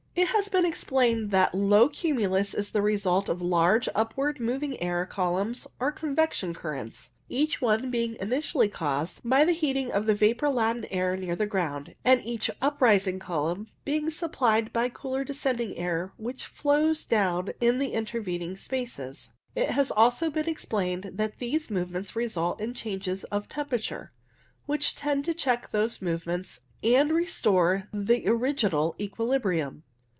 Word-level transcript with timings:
It 0.13 0.27
has 0.27 0.49
been 0.49 0.65
explained 0.65 1.31
that 1.31 1.55
low 1.55 1.87
cumulus 1.87 2.53
is 2.53 2.71
the 2.71 2.81
result 2.81 3.29
of 3.29 3.41
large 3.41 3.87
upward 3.95 4.41
moving 4.41 4.79
air 4.81 5.05
columns 5.05 5.67
or 5.79 5.91
convection 5.93 6.53
currents, 6.53 7.11
each 7.29 7.61
one 7.61 7.89
being 7.89 8.17
initially 8.19 8.67
caused 8.67 9.21
by 9.23 9.45
the 9.45 9.53
heating 9.53 9.89
of 9.89 10.05
the 10.05 10.13
vapour 10.13 10.49
laden 10.49 10.83
air 10.91 11.15
near 11.15 11.37
the 11.37 11.45
ground, 11.47 11.95
and 12.03 12.21
each 12.25 12.51
uprising 12.61 13.19
column 13.19 13.67
being 13.85 14.09
supplied 14.09 14.73
by 14.73 14.89
cooler 14.89 15.23
descending 15.23 15.77
air 15.77 16.11
which 16.17 16.45
flows 16.45 17.05
down 17.05 17.49
in 17.61 17.77
the 17.79 17.93
intervening 17.93 18.57
spaces. 18.57 19.29
It 19.55 19.69
has 19.69 19.91
also 19.91 20.29
been 20.29 20.47
explained 20.47 21.11
that 21.13 21.39
these 21.39 21.71
movements 21.71 22.17
result 22.17 22.59
in 22.59 22.73
changes 22.73 23.23
of 23.25 23.47
temperature, 23.47 24.11
which 24.65 24.93
tend 24.93 25.23
to 25.25 25.33
check 25.33 25.71
those 25.71 26.01
move 26.01 26.27
ments 26.27 26.59
and 26.83 27.13
restore 27.13 27.87
the 27.93 28.27
original 28.27 28.93
equilibrium. 28.99 29.83